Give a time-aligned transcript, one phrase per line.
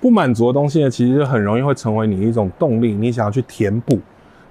[0.00, 3.98] 不满足的东西呢，其实很容易会成为你一种动力，你想要去填补，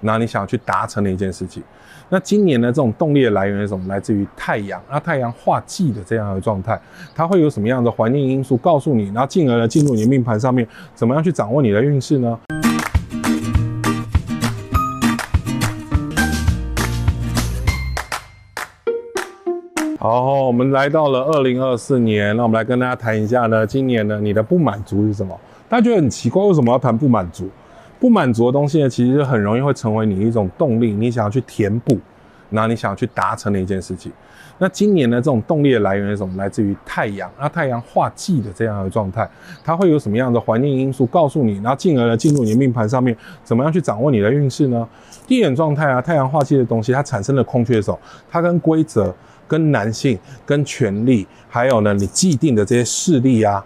[0.00, 1.60] 然后你想要去达成的一件事情。
[2.08, 3.84] 那今年呢，这种动力的来源是什么？
[3.88, 6.80] 来自于太阳，那太阳化忌的这样的状态，
[7.14, 12.38] 它会有什么样的环境因素告诉你，然后进而呢进入你的命盘上面，怎么样去掌握你的运势呢？
[20.02, 25.38] 好，我们来到了二零二四年，那我们来跟大家谈一下呢，今年呢，你的不满足是什么？
[25.68, 27.46] 大家觉得很奇怪，为什么要谈不满足？
[27.98, 31.98] 不满足的东西呢，其实很容易会成为你一种动力，你想要去填补，
[32.48, 34.10] 然后你想要去达成的一件事情。
[34.56, 36.34] 那今年呢，这种动力的来源是什么？
[36.38, 39.28] 来自于太阳，那太阳化忌的这样的状态，
[39.62, 43.14] 它会有什么样的环境因素告诉你，然后进而呢进入你的命盘上面，
[43.44, 44.88] 怎么样去掌握你的运势呢？
[45.26, 47.98] 第一点状态啊，太阳化忌的东西，它产生的空缺的时候，
[48.30, 49.14] 它跟规则。
[49.50, 53.64] 跟男性、跟权力，还有呢，你既定的这些势力啊，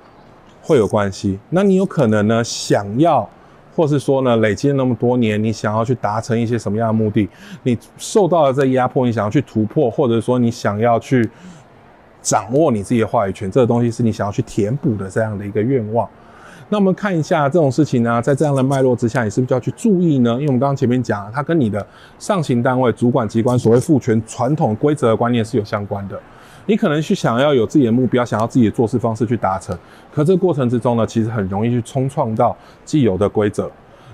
[0.62, 1.38] 会有关系。
[1.50, 3.28] 那你有可能呢，想要，
[3.76, 7.28] 或是说呢，累积了那么多年，你想要去达成一些什么样的目的？
[7.64, 11.28] 你受到了这压迫，你想要去突破，或者说你想要去
[12.22, 16.08] 掌握你自己的话语权，这个东西是你想要去填补的这样的一个愿望。
[16.70, 20.32] 那我们看一下这种事情呢，在这样的脉络之下，你是不是就要去注意呢？
[20.32, 21.86] 因为我们刚刚前面讲，它跟你的
[22.18, 26.18] 上行单位、主管机关所谓赋权传统规则的观念是有相关的。
[26.66, 29.76] 你可能去想要有自己的目标，想要自己的做事方式去达成，
[30.12, 33.70] 可这过程之中呢，其实很容易去冲撞到既有的规则。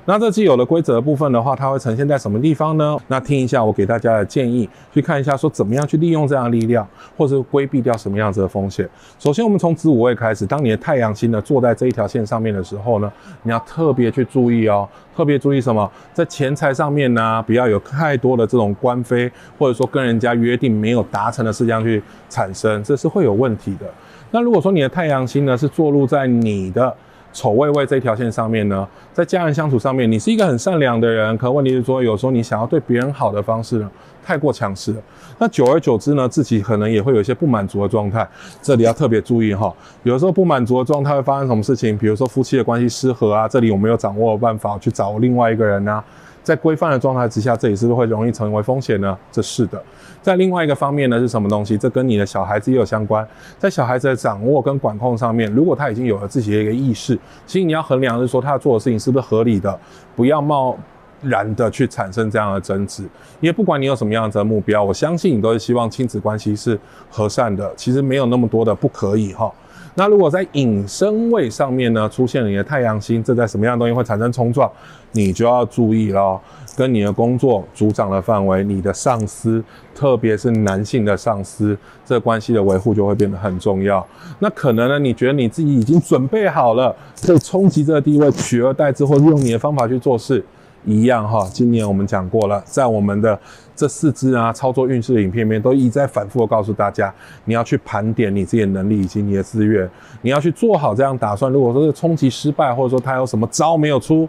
[0.06, 2.97] 那这既有的规则的部分的话，它会呈现在什么地方呢？
[3.06, 8.89] 那听一下我给大家的建议，去看一下说怎么样去利用这样的力量，或者是规避掉什么样子的风险。
[9.19, 13.12] 首先，我们从子午位开始，当你的太阳星呢坐在这一条线上面的时候呢，
[13.43, 15.89] 你要特别去注意哦，特别注意什么？
[16.12, 23.87] 在钱财上面呢，不要有太多的这种官非，或者说跟人家约定没有达成的事项去产生，这是会有问题的。
[24.33, 26.97] 那如果说你的太阳星呢是坐落在你的
[27.33, 33.91] 丑味位这条线上面呢，在家人相处上面，你是一个很善良的人，可问题是说，有时候你想要对别人好的方式呢，
[34.25, 34.98] 太过强势了。
[35.39, 38.28] 那久而久之呢，自己可能也会有一些不满足的状态。
[38.60, 39.72] 这里要特别注意哈，
[40.03, 41.97] 有时候不满足的状态会发生什么事情？
[41.97, 46.03] 比如说夫妻的关系失和啊，这里我没有掌握办法去找另外一个人啊。
[46.43, 49.17] 在规范的状态之下，这里是会容易成为风险呢？
[49.31, 49.83] 这是的。
[50.23, 51.78] 在另外一个方面呢，是什么东西？
[51.78, 53.27] 这跟你的小孩子也有相关。
[53.59, 59.79] 在小孩子的掌握跟管控上面，如果他已经有了自己的一个意识，其实你要衡量是说他做的事情是不是合理的，
[60.17, 60.77] 不要贸
[61.23, 63.03] 然的去产生这样的争执。
[63.41, 66.79] 因为不管你有什么样子的目标，我相信你都是希望亲子关系是
[67.11, 67.73] 和善的。
[67.77, 69.50] 其实没有那么多的不可以哈。
[69.95, 74.71] 那如果在隐身位上面呢，出现了你的太阳星，这在什么样的东西会产生冲撞，
[75.13, 76.41] 你就要注意了。
[76.77, 79.63] 跟你的工作组长的范围，你的上司，
[79.95, 81.77] 特别是男性的上司，
[82.07, 84.07] 这关系的维护就会变得很重要。
[84.39, 86.95] 那可能呢，你觉得你自己已经准备好了，
[87.27, 90.43] 可以冲击这个地位，取而代之，或用你的方法去做事。
[90.85, 93.39] 一样哈，今年我们讲过了，在我们的
[93.77, 97.13] 这四支啊操作运势影片里面，都一再反复的告诉大家，
[97.45, 99.89] 你要去盘点你自己的能力以及你的资源，
[100.23, 101.53] 你要去做好这样打算。
[101.53, 104.29] 如果说是冲击失败，或者说他有什么招没有出，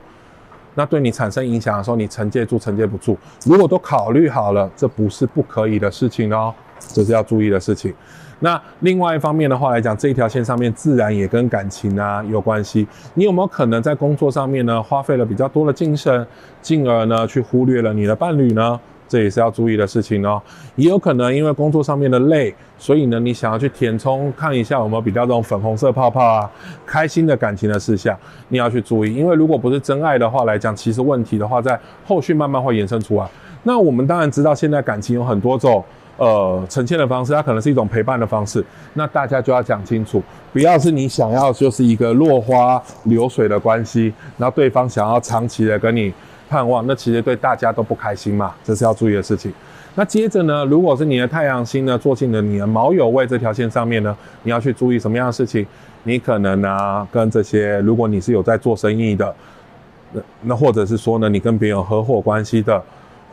[0.75, 3.17] 那对你产生影响的时候，你承接住承接不住。
[3.45, 7.93] 如果都考虑好了，这不是不可以的事情哦，这是要注意的事情。
[8.43, 12.87] 那另外一方面的话来讲，这一条线上面自然也跟感情啊有关系。
[13.13, 16.25] 你有没有可能在工作上面呢，花费了比较多的精神，
[16.59, 18.79] 进而呢去忽略了你的伴侣呢？
[19.07, 20.41] 这也是要注意的事情哦。
[20.75, 26.49] 也有可能因为工作上面的累，所以呢你想要去填充看一下有没有比较这种粉红色泡泡啊，
[26.83, 29.13] 开心的感情的事项，你要去注意。
[29.13, 33.29] 因为如果不是真爱的话来讲，其实问题的话在后续慢慢会延伸出来。
[33.61, 35.83] 那我们当然知道现在感情有很多种。
[36.21, 38.63] 呃，呈现的方式，它可能是一种陪伴的方式。
[38.93, 40.21] 那大家就要讲清楚，
[40.53, 46.13] 不要是你想要就是一个落花流水的关系，然后对方想要长期的跟你
[46.47, 49.51] 盼望，那其实对大家都不开心嘛，这是要注意的事情。
[49.95, 55.65] 那接着呢，如果是你的太阳星呢坐进了你的卯酉位这条线上面呢，你要去注意什么样的事情？
[56.03, 59.35] 你可能呢、跟这些，如果你是有在做生意的，
[60.11, 62.79] 那那或者是说呢，你跟别人合伙关系的。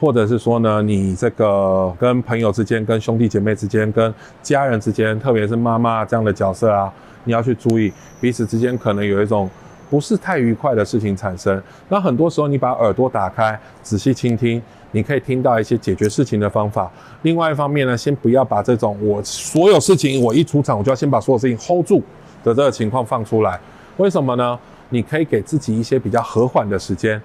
[0.00, 6.92] 或者是说呢，你这个跟朋友之间、跟兄弟姐妹之间、跟家人之间，特别是妈妈这样的角色啊，
[7.24, 9.50] 你要去注意彼此之间可能有一种
[9.90, 11.60] 不是太愉快的事情产生。
[11.88, 14.62] 那很多时候你把耳朵打开，仔细倾听，
[14.92, 16.88] 你可以听到一些解决事情的方法。
[17.22, 22.00] 另外一方面呢，先不要把这种我所有事情我一出场我就要先把所有事情 hold 住
[22.44, 23.58] 的这个情况放出来。
[23.96, 24.56] 为什么呢？
[24.90, 27.20] 你可以给自己一些比较和缓的时间，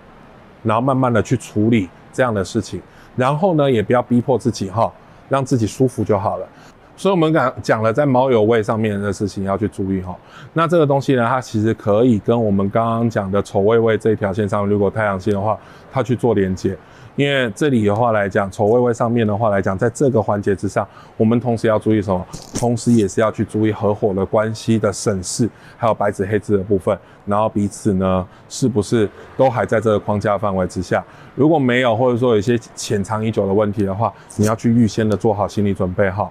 [0.63, 1.87] 然后慢慢的去处理。
[2.13, 2.81] 这样的事情，
[3.15, 4.89] 然后呢，也不要逼迫自己哈，
[5.27, 6.47] 让自己舒服就好了。
[6.95, 10.15] 所以我们讲讲了在卯酉未上面的事情要去注意哈。
[10.53, 15.57] 那这个东西呢，它其实可以跟我们刚刚讲的丑未未这一条线上，如果太阳星的话，
[15.91, 16.77] 它去做连接。
[17.15, 22.25] 因为这里的话来讲，丑未未上面的话来讲，在这个环节之上，我们同时要注意什么？
[22.57, 25.47] 同时也是要去注意合伙的关系的审视，
[25.77, 29.07] 还有白纸黑字的部分，然后彼此呢是不是
[29.37, 31.03] 都还在这个框架范围之下？
[31.35, 36.27] 如果没有，或者说有一些潜藏已久的问题的话，你要去预先的做好心理准备哈。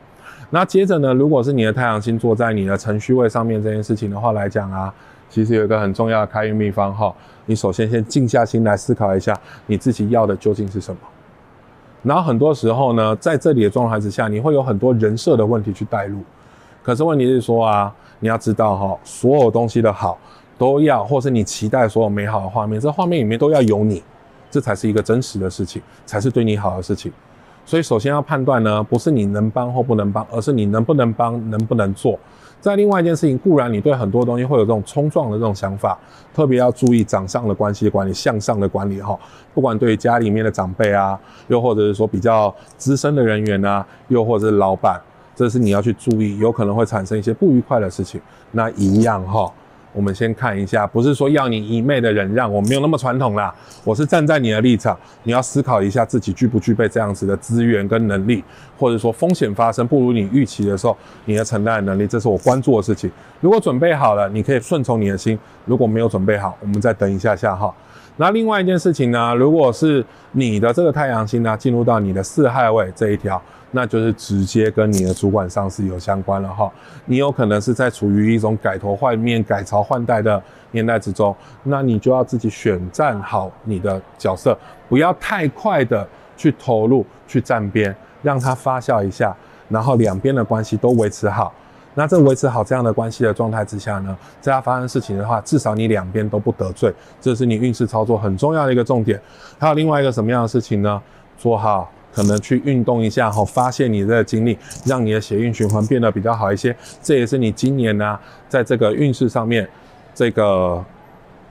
[0.54, 4.92] 那接着呢，如果是你的太阳星座在你的程序位上面这件事情的话来讲啊。
[5.30, 7.10] 其实有一个很重要的开运秘方哈，
[7.46, 9.34] 你首先先静下心来思考一下，
[9.64, 11.00] 你自己要的究竟是什么。
[12.02, 16.18] 然后很多时候呢，在这里的状态之下，你会有很多人设的问题去带入。
[16.82, 17.90] 可是问题是说啊，
[18.20, 20.18] 你要知道哈，所有东西的好
[20.58, 24.02] 都要，或是你期待所有美好的画面，这画面里面都要有你，
[24.50, 27.10] 这才是一个真实的事情，才是对你好的事情。
[27.64, 32.18] 所以首先要判断呢，不是你能帮或不能帮，而是你能不能帮，能不能做。
[32.60, 35.98] 在另外一件事情，固然你对很多东西会有这种冲撞的这种想法，
[36.32, 39.18] 特别要注意掌上的关系管理、向上的管理哈。
[39.52, 41.18] 不管对家里面的长辈啊，
[41.48, 45.00] 又或者是说比较资深的人员啊，又或者是老板，
[45.34, 48.20] 这是你要去注意，有可能会产生一些不愉快的事情。
[48.52, 49.52] 那一样哈。
[49.92, 53.54] 我们先看一下，不是说要你一昧的忍让，我没有那么传统啦。
[53.84, 58.42] 我是站在你的立场，你要思考一下自己具不具备这样子的资源跟能力，
[58.78, 60.96] 或者说风险发生不如你预期的时候，
[61.26, 63.10] 你的承担能力，这是我关注的事情。
[63.40, 65.36] 如果准备好了，你可以顺从你的心；
[65.66, 67.72] 如果没有准备好，我们再等一下下哈。
[68.16, 76.70] 那另外一件事情呢，如果是你的这个太阳星呢，进入到你的四害位这一条，那就是直接跟你的主管上司有相关了哈。
[77.06, 80.40] 你有可能是在处于一种改头换面、改朝换代的
[80.72, 84.56] 年代之中，那你就要自己选站好你的角色，
[84.88, 86.06] 不要太快的
[86.36, 89.34] 去投入、去站边，让它发酵一下，
[89.68, 91.52] 然后两边的关系都维持好。
[91.94, 99.20] 那这维持好这样的关系的状态之下呢，在它发生事情的话，至少你两边都不得罪，这是你运势操作很重要的一个重点。
[99.58, 101.02] 还有另外一个什么样的事情呢？
[101.38, 106.74] 做好可能去运动一下哈，发泄你的精力，让你的血液循环变得比较好一些。
[107.02, 108.18] 这也是你今年呢，
[108.48, 109.68] 在这个运势上面，
[110.14, 110.82] 这个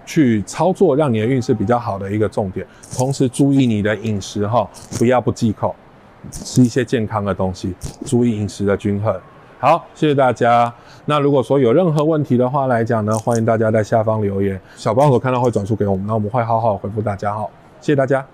[0.05, 2.65] 去操作让你的运势比较好的一个重点。
[2.95, 4.67] 同时注意你的饮食哈，
[4.97, 5.75] 不要不忌口，
[6.31, 7.73] 吃一些健康的东西，
[8.05, 9.13] 注意饮食的均衡。
[9.61, 10.73] 好，谢谢大家。
[11.05, 17.31] 那如果说有任何问题的话来讲呢，欢迎大家在下方留言，小帮手看到会转述给我们，那我们会好好回复大家。
[17.31, 17.47] 好，
[17.79, 18.25] 谢谢大家。